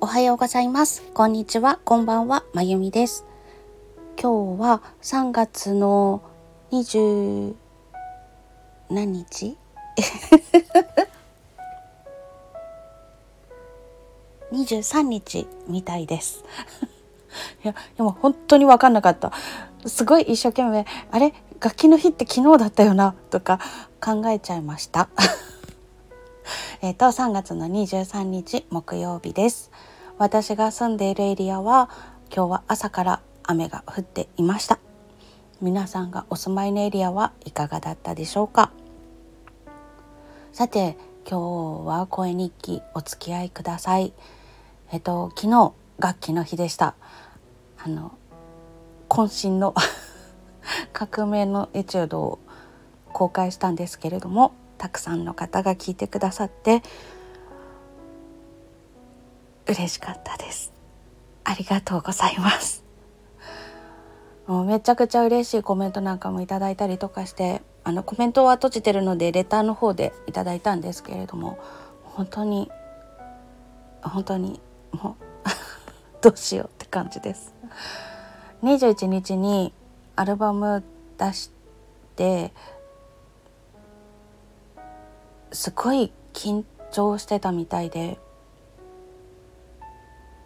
[0.00, 1.02] おはようございます。
[1.12, 1.80] こんにちは。
[1.84, 2.44] こんばんは。
[2.54, 3.26] まゆみです。
[4.16, 6.22] 今日は3月の
[6.70, 7.54] 20
[8.90, 9.56] 何日
[14.52, 16.44] 23日みたいです。
[17.64, 19.32] いや、でも本当に分かんなかった。
[19.84, 21.34] すごい一生懸命、あれ？
[21.60, 23.16] 楽器の日って昨日だったよな？
[23.30, 23.58] とか
[24.00, 25.08] 考えちゃいました。
[26.82, 29.72] えっと、3月の23日木曜日です。
[30.18, 31.88] 私が住んでいるエリアは
[32.34, 34.80] 今日は朝から雨が降っていました。
[35.60, 38.72] 皆さんがお住まいのエリアはいかがだったでしょうか？
[40.52, 40.96] さて、
[41.28, 44.12] 今日は声日記お付き合いください。
[44.90, 46.96] えっと、昨日楽器の日でした。
[47.78, 48.12] あの、
[49.08, 49.72] 渾身の
[50.92, 52.38] 革命のエチュードを
[53.12, 56.82] 公開したんですけれどもたくさんの方が聞いてくださって
[59.68, 60.72] 嬉しかったです。
[61.44, 62.84] ありがとうございます。
[64.46, 71.58] もうめちゃくちゃ嬉しいコメントなんかもいただいたりとかしてあのコメントは閉じてるのでレターの方でいただいたんですけれども
[72.02, 72.70] 本当に
[74.02, 74.58] 本当に
[74.90, 75.24] もう
[76.22, 77.54] どうしようって感じです。
[78.62, 79.72] 21日に
[80.16, 80.82] アルバム
[81.18, 81.50] 出し
[82.16, 82.52] て
[85.52, 88.18] すごい緊張してたみたいで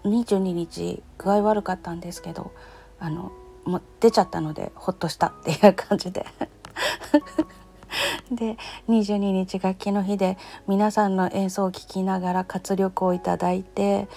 [0.04, 2.52] 22日具合悪かったんですけど
[2.98, 3.32] あの
[3.64, 6.26] もう出ちゃったのでほっとしたっていう感じで
[8.32, 8.56] で
[8.88, 14.08] 22日楽器の日で皆さんの演奏を聴きながら活力をいただいて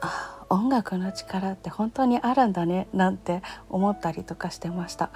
[0.00, 5.10] あ音楽の力って本当にあるんだねなんて思ったりとかしてました。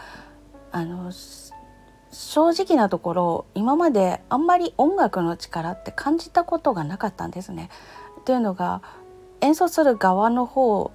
[0.72, 1.12] あの
[2.11, 7.70] 正直なところ今まであんまり音楽の力って感じたことがなかったんですね。
[8.25, 8.83] というのが
[9.41, 10.92] 演奏する側の方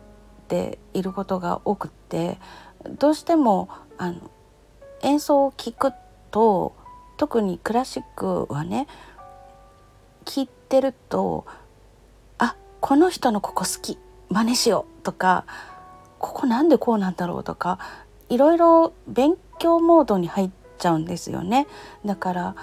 [0.48, 2.38] でいることが多くって
[3.00, 4.32] どうしてもあの
[5.02, 5.92] 演奏を聴く
[6.32, 6.76] と
[7.18, 8.88] 特にクラシックはね
[10.26, 11.46] 聴いてると
[12.38, 13.98] あこの人のここ好き
[14.30, 15.46] 真似しようとか
[16.20, 17.80] ここなんでこうなんだろうとか
[18.30, 21.68] いろいろ勉強モードに入っちゃうんですよね。
[22.06, 22.56] だから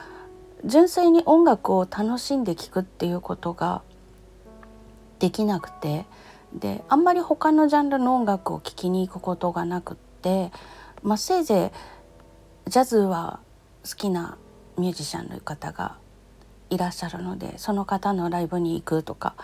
[0.65, 3.83] 純粋に音楽を楽しんで聴くっていうことが
[5.19, 6.07] できなくて。
[6.55, 10.53] であんまり他のジャンルの音楽を聴きに行くことがなくって、
[11.03, 11.73] まあ、せいぜ
[12.69, 13.41] いジャズは
[13.83, 14.39] 好きな
[14.79, 15.99] ミュージシャンの方が
[16.71, 19.35] いらっしゃるのでその方のライブに行くとか。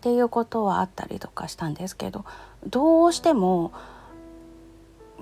[0.00, 2.24] っていうことはあったりとかしたんですけど。
[2.66, 3.72] どうしても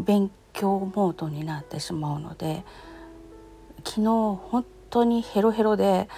[0.01, 2.65] 勉強モードになってしまうので
[3.85, 6.09] 昨日本当にヘロヘロで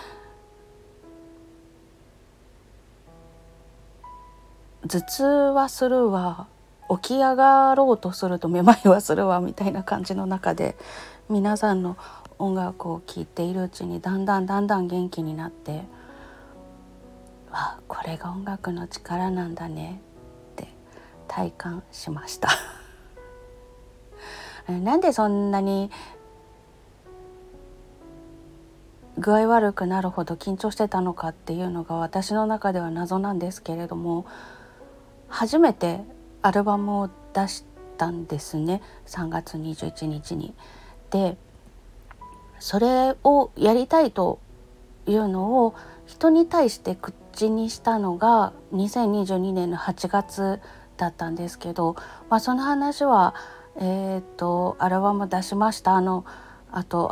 [4.89, 6.47] 頭痛はするわ
[7.03, 10.77] 起き上がろうとするとめまいはするわみたいな感じの中で
[11.29, 11.97] 皆さんの
[12.39, 15.83] 音楽を聴いているうちにだんだんだんだん元気になって
[17.51, 20.01] わこれが音楽の力なんだね
[20.53, 20.69] って
[21.29, 22.49] 体感しました。
[24.69, 25.91] なんでそんなに
[29.19, 34.25] 具合悪くなるほど緊張してたのかっていうのが私の中では謎なんですけれども
[35.31, 36.01] 初めて
[36.43, 37.65] アルバムを出し
[37.97, 40.55] たんですね3月21日に。
[41.11, 41.37] で
[42.59, 44.39] それをやりたいと
[45.07, 45.75] いうのを
[46.07, 50.61] 人に対して口にしたのが2022年の8月
[50.99, 51.97] だったんですけど、
[52.29, 53.35] まあ、その話は、
[53.77, 56.27] えーと、アルバム出しましたあの
[56.71, 57.09] あと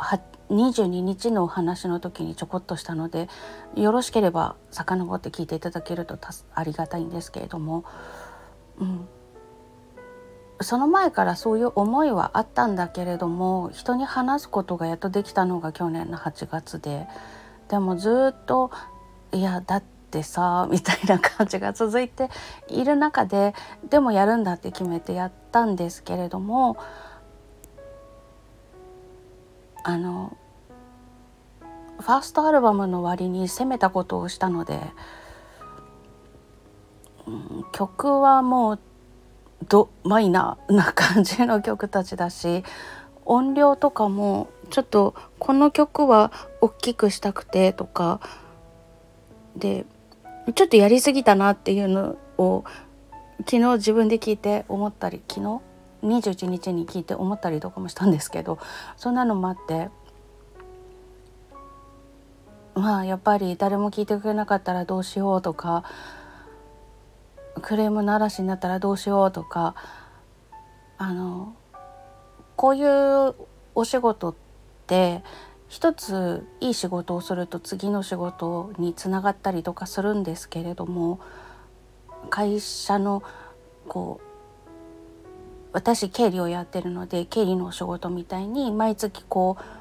[0.49, 3.29] 22日のお話の時にちょこっとしたので
[3.75, 6.17] よろしければ遡って聞いていただけると
[6.53, 7.85] ありがたいんですけれども、
[8.79, 9.07] うん、
[10.61, 17.07] その前からそういう思いはあったんだけれども人に話すことがやっとできたのが去年の8月で。
[17.69, 18.71] でもずっと
[19.31, 22.29] いやだってさみたいな感じが続いて
[22.67, 23.53] いる中で
[23.89, 26.77] でもやるんだって決めてやったんですけれども
[29.83, 30.35] あの
[31.99, 34.79] ファーストアルバムの割に攻めたことをしたので、
[37.27, 38.79] うん、曲はもう
[39.67, 42.63] ドマイナーな感じの曲たちだし
[43.25, 46.31] 音量とかもちょっとこの曲は
[46.61, 48.21] 大きくしたくてとか
[49.55, 49.85] で
[50.55, 52.63] ちょっとやりすぎたなっていうのを
[53.39, 55.61] 昨日自分で聞いて思ったり昨日
[56.01, 58.57] ？21日に聞いて思ったりとかもしたんですけど
[58.95, 59.89] そんなのもあって
[62.79, 65.83] まあやっぱり誰も聞いてくれなかったらどうしようとか
[67.61, 69.75] クレームの嵐になったらどうしようとか
[70.97, 71.53] あの
[72.55, 73.35] こういう
[73.75, 74.35] お仕事っ
[74.87, 75.21] て
[75.67, 81.19] 一ついい仕事をすると次の仕事につながったりとかするんですけれども
[82.29, 83.23] 会社の
[83.89, 84.29] こう
[85.73, 89.78] 私経理をやってるので経理のお仕事みたいに毎月こう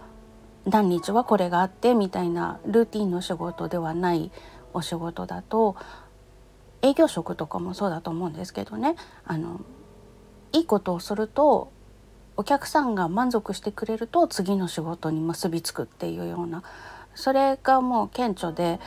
[0.69, 4.31] 何日はこれがあってみたいなルーティンの仕事ではない
[4.75, 5.77] お仕事だと
[6.83, 8.95] 営業職とかもそうだと思うんですけどね。
[9.25, 9.61] あの
[10.53, 11.73] いいことをすると
[12.37, 16.63] お客さんが満足してくれると次の仕事に結びつくっていうような。
[17.15, 18.79] それがもう顕著で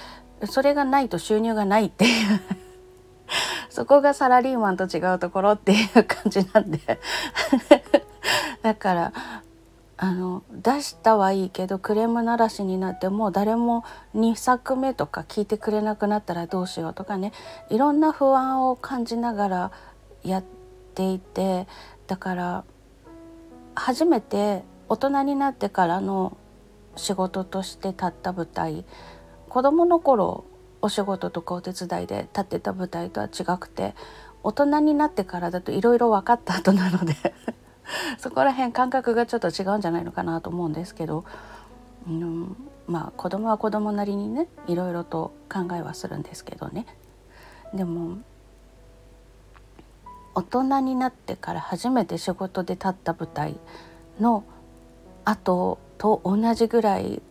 [0.46, 2.42] それがないと収入がないっていう。
[3.70, 7.00] そこがサラリーマンと違うところっていう感じなんで。
[8.62, 9.14] だから
[10.04, 17.32] あの出したはいいけどクレームならしになってもう誰も2作目とか聞いてくれなくなったらどうしようとかね。
[17.70, 19.72] いろんな不安を感じながら
[20.24, 20.44] やっ
[20.96, 21.68] ていて
[22.08, 22.64] だから
[23.76, 26.36] 初めて大人になってからの
[26.96, 28.86] 仕事として立った舞台
[29.50, 30.46] 子供の頃
[30.82, 33.94] お仕事とかお手伝いで立ってた舞台とは違くて
[34.42, 37.14] 大人になってからだといろいろ分かった後なので
[38.18, 41.24] そこら辺感覚がちょっと違うんじゃないのかなと思うんですけど、
[42.08, 42.56] うん、
[42.88, 46.86] まあ子供は子供なりにねいろいろと考えはするんですけどね。
[47.74, 48.18] でも
[50.34, 53.58] 大人になってから初めて仕事で立った舞台
[54.20, 54.44] の
[55.26, 57.22] 後と同じぐらい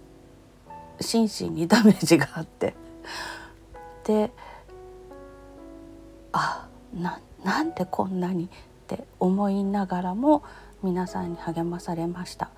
[1.01, 2.75] 心身にダメージがあって。
[4.05, 4.31] で
[6.33, 8.49] あななんでこんなに
[8.95, 10.43] って思いながらも
[10.83, 12.51] 皆さんに励まされました。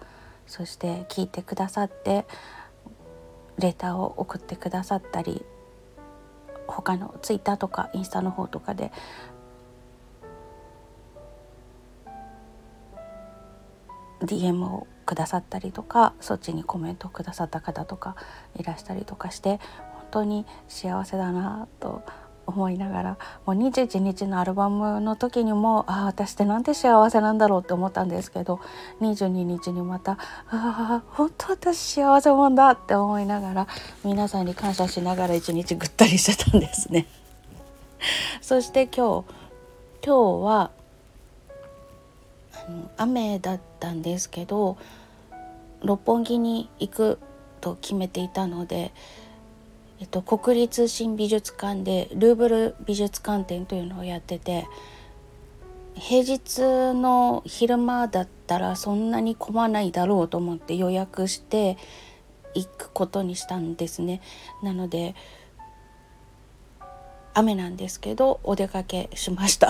[0.47, 2.27] そして聞いてくださって
[3.59, 5.45] レターを送ってくださったり
[6.67, 8.93] 他のツイッターとかインスタの方とかで
[14.21, 18.17] 「DM をくださったりとかそっちにコメントをくださった方とか
[18.59, 19.61] いらしたりとかして
[19.95, 22.03] 本当に幸せだなと
[22.47, 23.11] 思いながら
[23.47, 28.61] もう21日のアルバムの時にもああ私ってなんて幸せなんだろうって思ったんですけど
[29.01, 30.19] 22日にまたあ
[30.51, 33.67] あ本当私幸せもんだって思いながら
[34.05, 37.07] 皆さんに感謝しながら一日ぐったりしてたんですね。
[38.43, 39.43] そして今日
[40.05, 40.71] 今日は
[42.97, 44.77] 雨だったんですけど
[45.83, 47.19] 六本木に行く
[47.61, 48.93] と決めていたので
[50.03, 54.67] えっと、国立新美術館でルーブル美術館展というのをやってて
[55.95, 56.59] 平日
[56.93, 61.79] の昼間だったらそんなに混まないだろうと思って予約して
[62.53, 64.21] 行くことにしたんですね。
[64.61, 65.15] なので
[67.33, 69.69] 雨なんですけどお出かけしました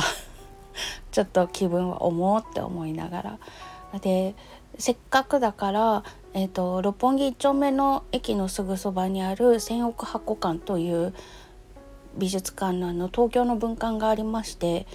[1.12, 3.38] ちょっと気分は重って思いなが
[3.93, 4.34] らで
[4.79, 11.12] せっかくだからえーと、六本木一丁目の駅のすぐそばにある千億箱館という
[12.17, 14.87] 美術館のあの東京の文館がありまして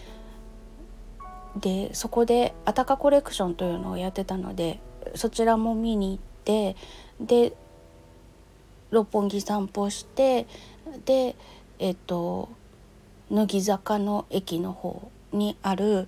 [1.56, 4.80] でそこであたかコレクションというのをやってたので
[5.16, 6.76] そちらも見に行って
[7.20, 7.54] で
[8.92, 10.48] 六本木散歩して
[11.06, 11.36] で
[11.80, 12.50] えっ、ー、と
[13.30, 16.08] 乃木坂の駅の方にある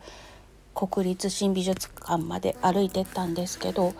[0.74, 3.94] 国立新美術館まで歩いてったんですけど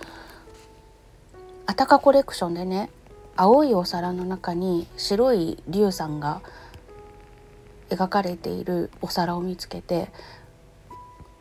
[1.70, 2.90] あたかコレクションでね
[3.36, 6.42] 青いお皿の中に白い龍さんが
[7.92, 10.10] 描かれているお皿を見つけて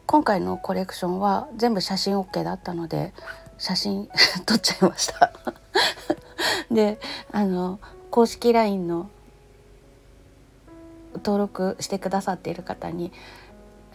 [0.05, 3.15] 今回のコレクションは全部写真 OK だったので
[3.57, 4.11] 写真
[4.45, 5.33] 撮っちゃいました。
[6.71, 7.01] で
[7.33, 7.81] あの
[8.11, 9.09] 公式 LINE の
[11.15, 13.13] 登録してくださっている方に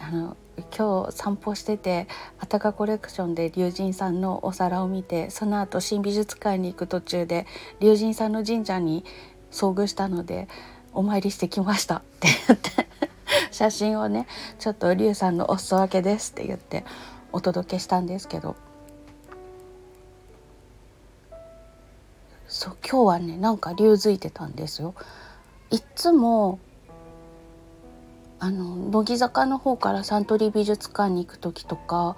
[0.06, 0.36] あの
[0.76, 2.08] 今日散歩してて
[2.38, 7.46] あたかコレクションで龍神さんのお皿を見てその後新美術館に行く途中で
[7.80, 9.02] 龍神さんの神社に
[9.50, 10.46] 遭遇したので
[10.92, 12.70] お参りしてきましたって言って
[13.50, 14.26] 写真をね
[14.58, 16.84] ちょっと龍さんのお裾分けですって言って
[17.32, 18.56] お届けしたんですけど
[22.46, 24.94] そう今日はねなんか龍づいてたんですよ。
[25.70, 26.60] いつも
[28.44, 32.14] あの乃木坂の方からサントリー美術館に行く時とか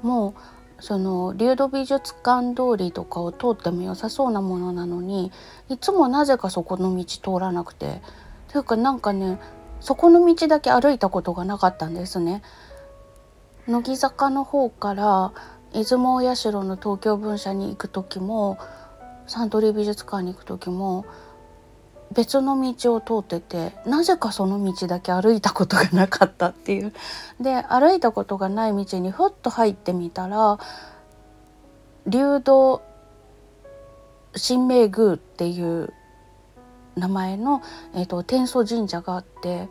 [0.00, 0.30] も
[0.78, 5.30] うその流土美術館通りとかを通っても良さそうなものなのに
[5.68, 8.00] いつもなぜかそこの道通らなくて
[8.50, 9.38] というかなんかね
[9.80, 12.42] そこの道だけ歩いたことがなかったんですね。
[13.66, 15.32] 乃木坂の方から
[15.74, 18.56] 出雲社の東京分社に行く時も
[19.26, 21.04] サントリー美術館に行く時も
[22.12, 26.92] 別の道を通っててなぜかその道だけ歩いたことがなかったっていう。
[27.40, 30.58] で歩いたことがない道にふっと入ってみたら
[32.06, 32.82] 流動
[34.34, 35.92] 神明宮っていう
[36.96, 37.62] 名前の、
[37.94, 39.68] えーと、天祖神社があって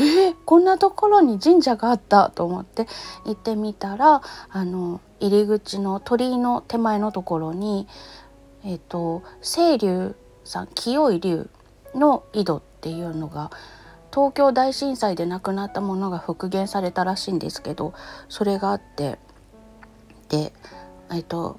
[0.00, 2.86] えー、こんなところに神社があったと思って
[3.24, 7.86] 行ってみたらあの入り口の鳥居の手前のところに、
[8.64, 11.48] えーと、清流さん清い龍
[11.94, 13.50] の井戸っていうのが
[14.12, 17.94] 東京大震災で亡くなったものが復元されたらしいんですけど
[18.28, 19.18] それがあって
[20.28, 20.52] で
[21.10, 21.58] えっと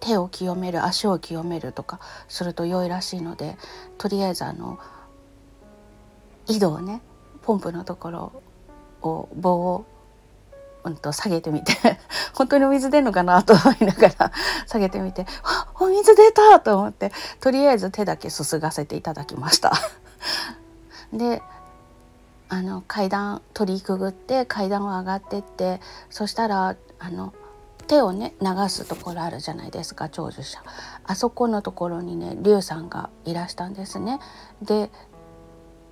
[0.00, 3.56] 手を清める足を清めるとかすると良いらしいので
[3.98, 4.78] とりあえずあの
[6.48, 7.02] 井戸をね
[7.42, 8.42] ポンプのところ
[9.02, 9.84] を棒を、
[10.86, 11.72] うんと、下げてみて。
[12.34, 14.32] 本当にお水出るのかなと思いながら
[14.68, 15.26] 下げてみて
[15.80, 19.72] 「お水出た!」と思ってとりあえず手だけすすがせていただきました。
[21.12, 21.42] で
[22.48, 27.32] あの階段取りくぐって階段を上がってってそしたらあの
[27.88, 30.62] 手をね流すところあるじゃないですか長寿者。
[31.04, 34.20] あそこのところにね龍さんがいらしたんですね。
[34.62, 34.90] で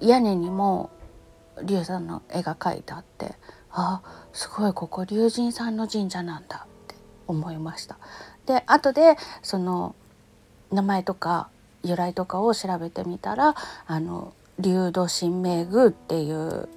[0.00, 0.90] 屋根にも
[1.62, 3.34] 龍さんの絵が描いてあって
[3.74, 4.00] あ
[4.32, 6.94] すごいここ龍神さんの神社なんだって
[7.26, 7.98] 思いました
[8.46, 9.94] で後でその
[10.72, 11.48] 名前とか
[11.82, 13.54] 由来とかを調べてみたら
[13.86, 16.68] あの龍土神明宮っていう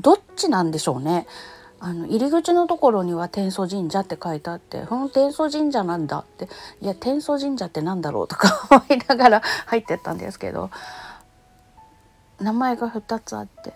[0.00, 1.26] どっちなんでしょうね
[1.78, 6.48] あの入り口のところには天祖神社って書いてあって「この天祖神社なんだ」って
[6.82, 10.70] 「いや天祖神社ってなんだろう?」とか 思いながら入ってったんですけど
[12.38, 13.72] 名前が2つあって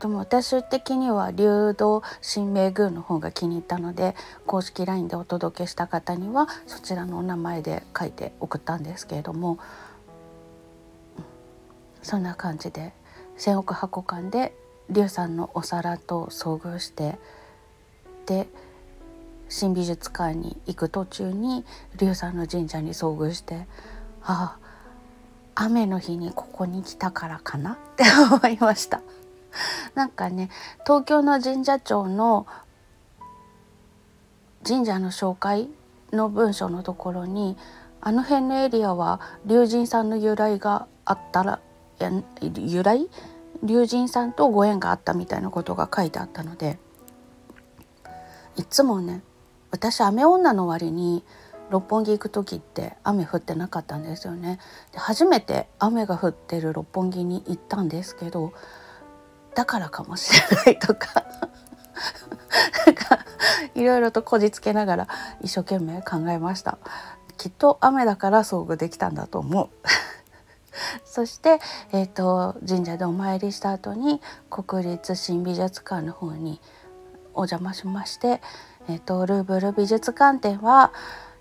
[0.00, 4.14] でも私的には流動神明宮の方が気に入ったので
[4.46, 9.58] 公式 LINE でお届けした方にはそちらのお名前で書いて送ったんですけれども
[12.02, 12.92] そんな感じで
[13.36, 14.54] 千億箱館で
[14.88, 17.18] 龍さんのお皿と遭遇して
[18.26, 18.46] で
[19.48, 21.64] 新美術館に行く途中に
[21.98, 23.66] 龍さんの神社に遭遇して
[24.22, 29.02] ああ雨の日にここに来たからかなって思いました。
[29.94, 30.50] なんかね
[30.84, 32.46] 東京の神社庁の
[34.66, 35.68] 神社の紹介
[36.12, 37.56] の文章のところに
[38.00, 41.60] あの辺のエリアは龍神さんの由来があったら
[42.40, 43.08] 由来？
[43.62, 46.78] 龍神さんとご縁があったみたいなことが書いてあったので
[48.56, 49.22] いつもね
[49.70, 51.24] 私雨女の割に
[51.70, 54.58] 六本木行く時って雨降ってなかったんですよね。
[54.92, 58.52] で初めて雨が降ってる六本木に行ったんですけど
[59.58, 61.24] だからかもしれないとか。
[62.86, 63.18] なんか
[63.74, 65.08] いろいろとこじつけながら
[65.42, 66.78] 一生懸命考えました。
[67.36, 69.68] きっと雨だから遭遇できたんだと思う。
[71.04, 71.58] そして、
[71.90, 76.60] えーと、神社でお参りした後に国立新美術館の方に
[77.34, 78.40] お邪魔しまして、
[78.88, 80.92] えーと、ルーブル美術館展は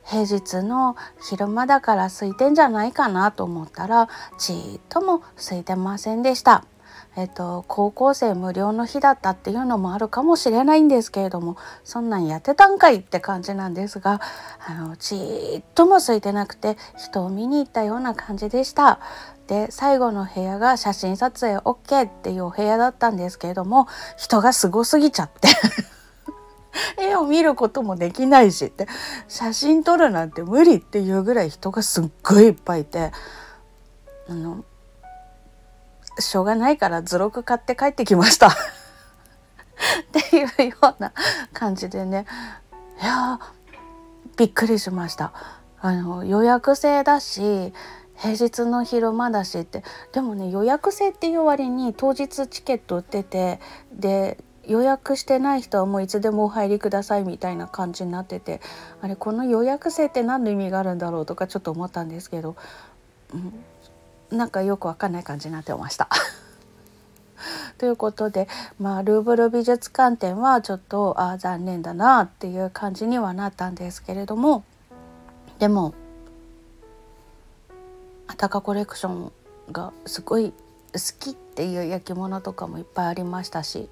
[0.04, 4.10] 平日の昼間だから空いてんじゃないかなと思ったら
[4.40, 6.66] ちっとも空いてませんでした。
[7.18, 14.22] えっと、高校生無料の日だったっていうのもあるかもしれないんですけれどもそんなんやってたんかいって感じなんですが
[14.68, 19.00] あのちっとも空いてなくて人を見に行ったような感じでした。
[19.48, 25.48] で最後の部屋が写真撮影 OK っていうお部屋だったんですけれども人がすごすぎちゃって
[27.02, 28.88] 絵を見ることもできないしって
[29.30, 33.14] 写真撮るなんて無理っていうぐらい人がすっごいいっぱいいて
[34.30, 34.66] あの
[36.20, 38.48] しょうがないから図録買って帰ってきました。
[38.50, 38.52] っ
[40.12, 41.14] ていうような
[41.54, 42.26] 感じでね。
[43.02, 43.40] いや
[44.38, 45.34] びっくりしました。
[45.80, 47.74] あの予約制だし
[48.16, 49.84] 平日の昼間だしって。
[50.12, 53.60] でもね予約制っていう割に当日チケット売ってて
[53.92, 58.62] で予約してない人はもういつでもお入りくださいみたいな感じになってて
[59.02, 62.58] あれこの予約制って何の意味があるんだろうとかちょっと思ったんですけど、
[63.34, 63.54] うん、
[64.32, 66.10] なんかよくわかんない感じになってました。
[67.78, 68.48] ということで、
[68.80, 74.64] まあ、ルーブル美術館展はちょっとあ残念だなっていう感じにはなったんですけれども
[75.60, 75.94] でも
[78.28, 79.32] あたかコレクション
[79.72, 80.52] がすごい
[80.94, 83.90] 好きっていう焼き物とかもいっぱいありましたし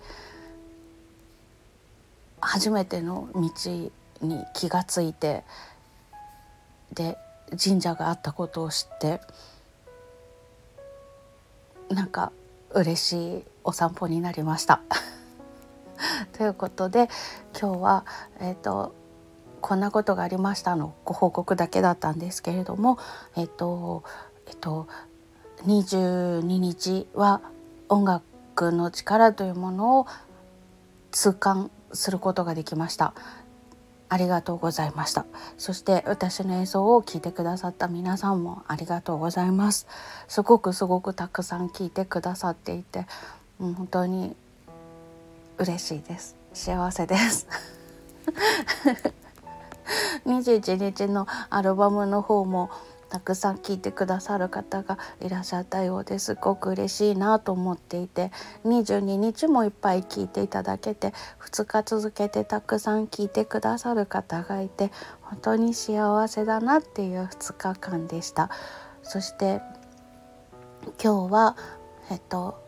[2.41, 3.49] 初めての道
[4.21, 5.43] に気がついて
[6.93, 7.17] で
[7.63, 9.21] 神社があったことを知って
[11.89, 12.31] なんか
[12.73, 14.81] 嬉しいお散歩になりました。
[16.33, 17.09] ということで
[17.59, 18.05] 今日は、
[18.39, 18.93] えーと、
[19.61, 22.97] こんなことがありましたのご報告だけだったんですけれども、
[23.35, 24.03] えっ、ー、と
[24.47, 24.87] えっ、ー、と
[25.65, 27.41] 22日は
[27.89, 30.07] 音楽の力というものを
[31.11, 33.13] 痛感することができました
[34.07, 35.25] ありがとうございました。
[35.57, 39.87] そして私の演奏を聴いてくださった皆さんもありがとうございます。
[40.27, 43.07] すごくすごくたくさん聴いてくださっていて
[43.59, 44.35] 本当に
[45.57, 46.35] 嬉しいです。
[46.53, 47.47] 幸せです。
[50.25, 52.69] 21日のアルバムの方も
[53.09, 56.35] たくさん聞いてくださる方がいらっしゃったようです。
[56.35, 58.31] ごく嬉しいなと思っていて
[58.65, 68.49] 22日もいっぱい聞いていただけて2日続けてたくさん聞いてくださる方がいて本当に幸せだなっていう2日間でした。
[69.03, 69.61] そして
[71.01, 71.57] 今日は
[72.09, 72.63] えっと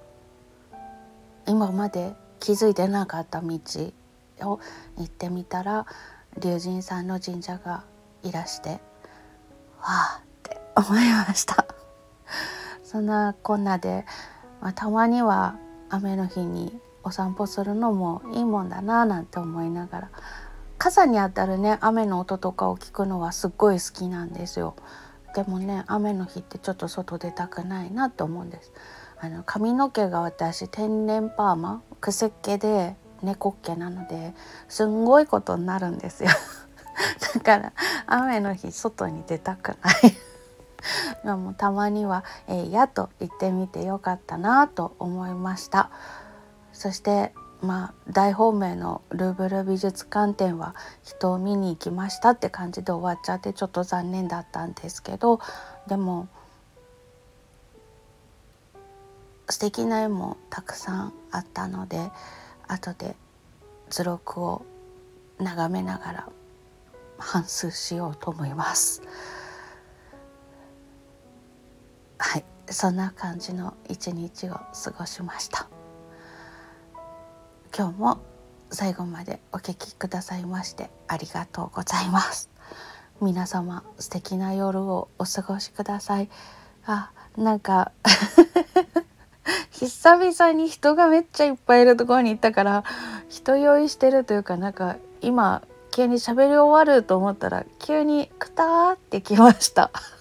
[1.48, 3.60] 今まで気づいてなかった道
[4.42, 4.60] を
[4.98, 5.86] 行ってみたら
[6.40, 7.84] 龍神さんの神社が
[8.24, 8.78] いらしてわ
[9.82, 10.27] あって
[10.78, 11.66] 思いました。
[12.84, 14.06] そんなこんなで、
[14.62, 15.58] まあ、たまには
[15.90, 20.12] 雨の日にお散歩するのもいいもんだななんて思いながら
[20.78, 24.76] 傘に当たるね雨の音とかを聞くのはすっごい好きなんですよ。
[25.36, 28.72] でもね雨の日ってちょっと外出たくないなと思うんです。
[29.20, 34.34] あの髪の毛が私天然パーマ癖っ気で猫っ毛なので
[34.70, 36.30] すんごいことになるんですよ。
[37.34, 37.74] だから
[38.06, 40.27] 雨の日外に出たくない。
[41.24, 45.90] もたまには「えー、や」と言ってみてよかったなと思いました。
[46.74, 55.40] そしてまあ大本命のルーブル美術館展は人を見に行きましたって感じで終わっちゃってちょっと残念だったんですけど
[55.88, 56.28] でも
[59.50, 62.12] 素敵な絵もたくさんあったので
[62.68, 63.16] 後で
[63.90, 64.66] 図録を
[65.40, 66.30] 眺めながら
[67.18, 69.02] 反数しようと思います。
[72.70, 75.68] そんな感じの一日を過ごしました。
[77.78, 78.20] 今日も
[78.72, 82.50] 最後までお聞きくださいましてありがとうございます。
[83.22, 86.30] 皆様素敵な夜をお過ごしください。
[86.86, 87.92] あなんか
[89.72, 92.84] 久々に人がめっちゃいっぱいいるところに行ったから
[93.30, 99.92] 人酔いしてるというかなんか今急に喋り終わると思ったら急にクターってきました。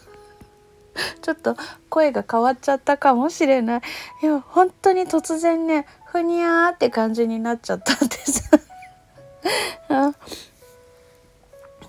[1.23, 1.57] ちょっと
[1.89, 3.81] 声が変わっちゃったかもしれない。
[4.23, 8.51] いや本当に突然ねふにゃーって感じになっちゃったんです。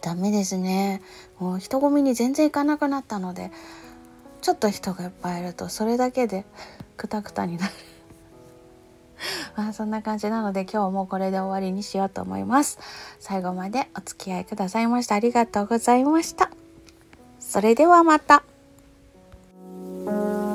[0.02, 1.02] ダメですね。
[1.40, 3.52] もう人混みに全然行かなくなったので
[4.42, 6.46] ちょっと人がいっぱいいるとそれだけで
[6.96, 7.74] クタクタになる。
[9.56, 12.80] ま あそんな感じなので今日もこれで終わりにしようと思います。
[13.20, 16.52] 最後までお付き合いくださいましてありがとうございました。
[17.40, 18.44] それではまた。
[20.08, 20.47] Thank you.